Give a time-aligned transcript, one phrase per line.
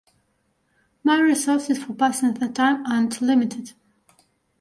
[1.03, 3.73] My resources for passing the time are not limited.